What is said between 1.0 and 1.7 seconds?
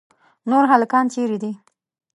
چیرې دي؟